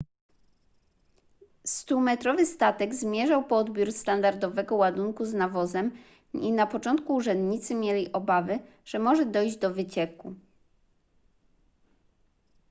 stumetrowy 1.65 2.45
statek 2.45 2.95
zmierzał 2.95 3.43
po 3.47 3.57
odbiór 3.57 3.91
standardowego 3.93 4.75
ładunku 4.75 5.25
z 5.25 5.33
nawozem 5.33 5.91
i 6.33 6.51
na 6.51 6.67
początku 6.67 7.15
urzędnicy 7.15 7.75
mieli 7.75 8.11
obawy 8.11 8.59
że 8.85 8.99
może 8.99 9.25
dojść 9.25 9.57
do 9.57 9.73
wycieku 9.73 10.35